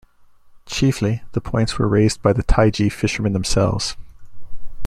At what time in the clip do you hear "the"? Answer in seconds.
1.33-1.41, 2.33-2.41